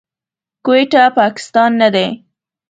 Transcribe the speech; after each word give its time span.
کويټه، 0.65 1.03
پاکستان 1.19 1.71
نه 1.81 1.89
دی. 1.95 2.07